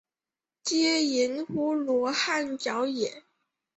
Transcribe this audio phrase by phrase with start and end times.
[0.63, 3.21] 曷言乎罗汉脚也？